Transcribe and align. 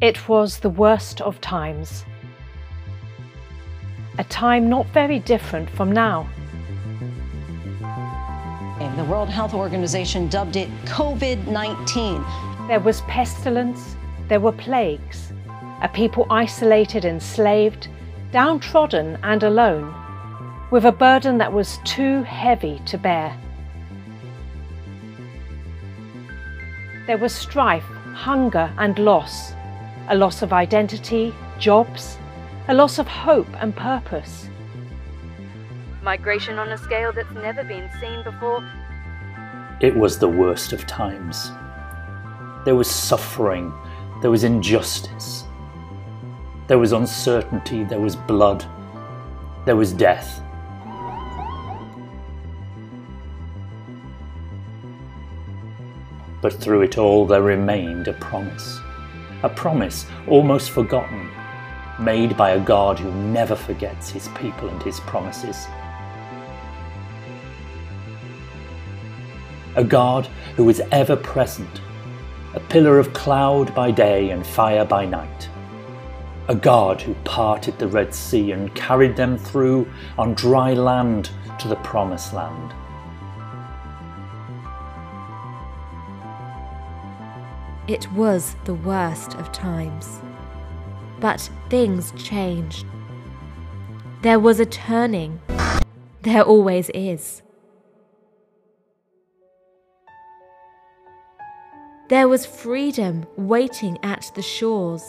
It 0.00 0.28
was 0.30 0.60
the 0.60 0.70
worst 0.70 1.20
of 1.20 1.42
times. 1.42 2.06
A 4.16 4.24
time 4.24 4.70
not 4.70 4.86
very 4.94 5.18
different 5.18 5.68
from 5.68 5.92
now. 5.92 6.26
The 9.00 9.06
World 9.06 9.30
Health 9.30 9.54
Organization 9.54 10.28
dubbed 10.28 10.56
it 10.56 10.68
COVID 10.84 11.46
19. 11.46 12.22
There 12.68 12.80
was 12.80 13.00
pestilence, 13.02 13.96
there 14.28 14.40
were 14.40 14.52
plagues, 14.52 15.32
a 15.80 15.88
people 15.88 16.26
isolated, 16.28 17.06
enslaved, 17.06 17.88
downtrodden, 18.30 19.18
and 19.22 19.42
alone, 19.42 19.94
with 20.70 20.84
a 20.84 20.92
burden 20.92 21.38
that 21.38 21.50
was 21.50 21.78
too 21.84 22.22
heavy 22.24 22.80
to 22.84 22.98
bear. 22.98 23.34
There 27.06 27.16
was 27.16 27.34
strife, 27.34 27.88
hunger, 28.14 28.70
and 28.76 28.98
loss 28.98 29.54
a 30.10 30.16
loss 30.16 30.42
of 30.42 30.52
identity, 30.52 31.32
jobs, 31.60 32.18
a 32.66 32.74
loss 32.74 32.98
of 32.98 33.06
hope 33.06 33.46
and 33.62 33.76
purpose. 33.76 34.48
Migration 36.02 36.58
on 36.58 36.68
a 36.70 36.78
scale 36.78 37.12
that's 37.12 37.30
never 37.30 37.62
been 37.62 37.88
seen 38.00 38.24
before. 38.24 38.68
It 39.80 39.94
was 39.94 40.18
the 40.18 40.28
worst 40.28 40.72
of 40.72 40.84
times. 40.88 41.52
There 42.64 42.74
was 42.74 42.90
suffering, 42.90 43.72
there 44.20 44.32
was 44.32 44.42
injustice, 44.42 45.44
there 46.66 46.80
was 46.80 46.90
uncertainty, 46.90 47.84
there 47.84 48.00
was 48.00 48.16
blood, 48.16 48.64
there 49.64 49.76
was 49.76 49.92
death. 49.92 50.42
But 56.42 56.54
through 56.54 56.82
it 56.82 56.98
all, 56.98 57.26
there 57.26 57.42
remained 57.42 58.08
a 58.08 58.14
promise 58.14 58.80
a 59.42 59.48
promise 59.48 60.06
almost 60.26 60.70
forgotten, 60.70 61.30
made 61.98 62.36
by 62.36 62.50
a 62.50 62.60
God 62.60 62.98
who 62.98 63.10
never 63.12 63.56
forgets 63.56 64.10
his 64.10 64.28
people 64.28 64.68
and 64.68 64.82
his 64.82 65.00
promises. 65.00 65.66
A 69.76 69.84
God 69.84 70.26
who 70.56 70.68
is 70.68 70.82
ever 70.90 71.16
present, 71.16 71.80
a 72.54 72.60
pillar 72.60 72.98
of 72.98 73.12
cloud 73.12 73.74
by 73.74 73.90
day 73.90 74.30
and 74.30 74.44
fire 74.46 74.84
by 74.84 75.06
night. 75.06 75.48
A 76.48 76.54
God 76.54 77.00
who 77.00 77.14
parted 77.24 77.78
the 77.78 77.86
Red 77.86 78.12
Sea 78.12 78.50
and 78.50 78.74
carried 78.74 79.14
them 79.14 79.38
through 79.38 79.88
on 80.18 80.34
dry 80.34 80.74
land 80.74 81.30
to 81.60 81.68
the 81.68 81.76
promised 81.76 82.34
land. 82.34 82.74
It 87.90 88.06
was 88.12 88.54
the 88.66 88.74
worst 88.74 89.34
of 89.34 89.50
times. 89.50 90.20
But 91.18 91.50
things 91.70 92.12
changed. 92.12 92.86
There 94.22 94.38
was 94.38 94.60
a 94.60 94.64
turning. 94.64 95.40
There 96.22 96.44
always 96.44 96.88
is. 96.94 97.42
There 102.08 102.28
was 102.28 102.46
freedom 102.46 103.26
waiting 103.36 103.98
at 104.04 104.30
the 104.36 104.42
shores. 104.42 105.02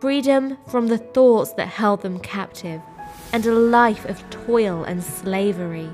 Freedom 0.00 0.58
from 0.68 0.86
the 0.86 0.98
thoughts 0.98 1.54
that 1.54 1.66
held 1.66 2.02
them 2.02 2.20
captive, 2.20 2.80
and 3.32 3.44
a 3.44 3.52
life 3.52 4.04
of 4.04 4.30
toil 4.30 4.84
and 4.84 5.02
slavery. 5.02 5.90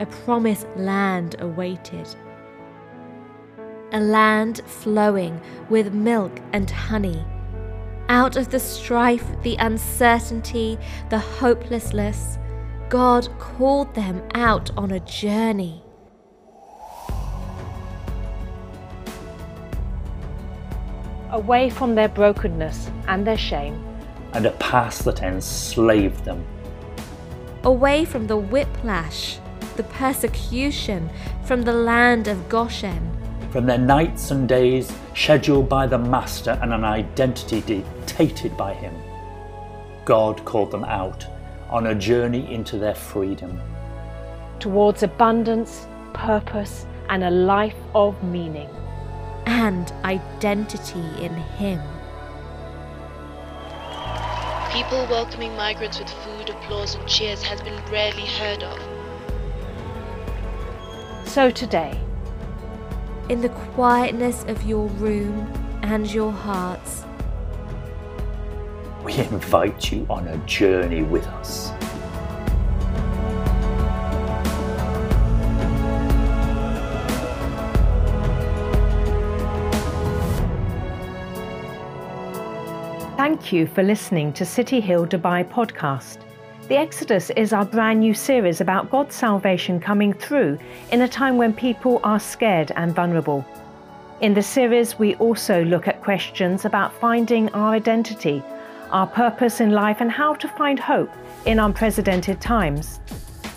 A 0.00 0.06
promised 0.06 0.66
land 0.74 1.36
awaited 1.38 2.08
a 3.92 4.00
land 4.00 4.60
flowing 4.66 5.40
with 5.68 5.92
milk 5.92 6.32
and 6.52 6.70
honey. 6.70 7.24
Out 8.08 8.36
of 8.36 8.50
the 8.50 8.60
strife, 8.60 9.26
the 9.42 9.56
uncertainty, 9.56 10.78
the 11.10 11.18
hopelessness, 11.18 12.38
God 12.88 13.28
called 13.38 13.94
them 13.94 14.22
out 14.34 14.70
on 14.76 14.92
a 14.92 15.00
journey. 15.00 15.82
Away 21.30 21.68
from 21.68 21.94
their 21.94 22.08
brokenness 22.08 22.90
and 23.08 23.26
their 23.26 23.36
shame, 23.36 23.84
and 24.32 24.46
a 24.46 24.52
past 24.52 25.04
that 25.04 25.22
enslaved 25.22 26.24
them. 26.24 26.46
Away 27.64 28.04
from 28.04 28.28
the 28.28 28.36
whiplash, 28.36 29.38
the 29.76 29.82
persecution, 29.82 31.10
from 31.44 31.62
the 31.62 31.72
land 31.72 32.28
of 32.28 32.48
Goshen 32.48 33.16
from 33.50 33.66
their 33.66 33.78
nights 33.78 34.30
and 34.30 34.48
days 34.48 34.92
scheduled 35.14 35.68
by 35.68 35.86
the 35.86 35.98
Master 35.98 36.58
and 36.62 36.72
an 36.72 36.84
identity 36.84 37.60
dictated 37.62 38.56
by 38.56 38.74
Him. 38.74 38.94
God 40.04 40.44
called 40.44 40.70
them 40.70 40.84
out 40.84 41.26
on 41.68 41.86
a 41.86 41.94
journey 41.94 42.52
into 42.52 42.78
their 42.78 42.94
freedom. 42.94 43.60
Towards 44.60 45.02
abundance, 45.02 45.86
purpose, 46.14 46.86
and 47.08 47.24
a 47.24 47.30
life 47.30 47.76
of 47.94 48.22
meaning. 48.22 48.68
And 49.46 49.92
identity 50.04 51.04
in 51.22 51.34
Him. 51.34 51.80
People 54.72 55.06
welcoming 55.08 55.56
migrants 55.56 55.98
with 55.98 56.08
food, 56.08 56.50
applause, 56.50 56.94
and 56.94 57.08
cheers 57.08 57.42
has 57.42 57.60
been 57.62 57.80
rarely 57.90 58.26
heard 58.26 58.62
of. 58.62 58.78
So 61.28 61.50
today, 61.50 61.98
in 63.28 63.40
the 63.40 63.48
quietness 63.74 64.44
of 64.44 64.62
your 64.62 64.86
room 64.98 65.50
and 65.82 66.12
your 66.12 66.32
hearts. 66.32 67.04
We 69.02 69.14
invite 69.18 69.92
you 69.92 70.06
on 70.10 70.26
a 70.28 70.36
journey 70.46 71.02
with 71.02 71.26
us. 71.26 71.72
Thank 83.16 83.52
you 83.52 83.66
for 83.66 83.82
listening 83.82 84.32
to 84.34 84.44
City 84.44 84.80
Hill 84.80 85.06
Dubai 85.06 85.48
podcast. 85.48 86.25
The 86.68 86.76
Exodus 86.76 87.30
is 87.36 87.52
our 87.52 87.64
brand 87.64 88.00
new 88.00 88.12
series 88.12 88.60
about 88.60 88.90
God's 88.90 89.14
salvation 89.14 89.78
coming 89.78 90.12
through 90.12 90.58
in 90.90 91.02
a 91.02 91.08
time 91.08 91.36
when 91.36 91.52
people 91.54 92.00
are 92.02 92.18
scared 92.18 92.72
and 92.74 92.92
vulnerable. 92.92 93.46
In 94.20 94.34
the 94.34 94.42
series, 94.42 94.98
we 94.98 95.14
also 95.16 95.62
look 95.62 95.86
at 95.86 96.02
questions 96.02 96.64
about 96.64 96.92
finding 96.92 97.50
our 97.50 97.70
identity, 97.70 98.42
our 98.90 99.06
purpose 99.06 99.60
in 99.60 99.70
life, 99.70 100.00
and 100.00 100.10
how 100.10 100.34
to 100.34 100.48
find 100.48 100.80
hope 100.80 101.12
in 101.44 101.60
unprecedented 101.60 102.40
times. 102.40 102.98